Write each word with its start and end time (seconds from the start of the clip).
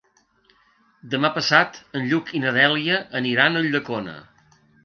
Demà 1.11 1.31
passat 1.35 1.77
en 1.99 2.09
Lluc 2.13 2.33
i 2.39 2.43
na 2.47 2.57
Dèlia 2.57 2.99
aniran 3.23 3.61
a 3.63 3.63
Ulldecona. 3.67 4.21